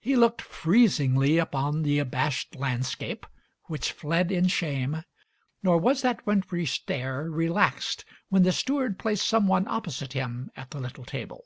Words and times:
He 0.00 0.16
looked 0.16 0.42
freezingly 0.42 1.38
upon 1.38 1.82
the 1.84 2.00
abashed 2.00 2.56
landscape, 2.56 3.24
which 3.66 3.92
fled 3.92 4.32
in 4.32 4.48
shame; 4.48 5.04
nor 5.62 5.78
was 5.78 6.02
that 6.02 6.26
wintry 6.26 6.66
stare 6.66 7.30
relaxed 7.30 8.04
when 8.30 8.42
the 8.42 8.50
steward 8.50 8.98
placed 8.98 9.24
someone 9.28 9.68
opposite 9.68 10.14
him 10.14 10.50
at 10.56 10.72
the 10.72 10.80
little 10.80 11.04
table. 11.04 11.44